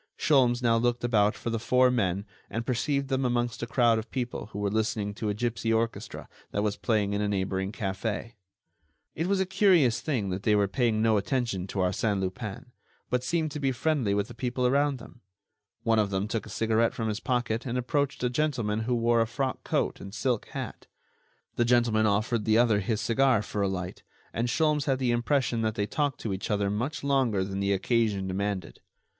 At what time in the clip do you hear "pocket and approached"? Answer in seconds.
17.19-18.23